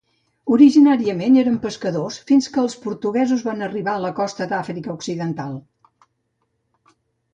Originàriament 0.53 1.35
eren 1.41 1.59
pescadors 1.65 2.17
fins 2.31 2.49
que 2.55 2.59
els 2.63 2.77
portuguesos 2.85 3.45
van 3.49 3.61
arribar 3.67 3.95
a 3.99 4.03
la 4.07 4.13
costa 4.21 4.49
d'Àfrica 4.55 4.95
Occidental. 4.97 5.55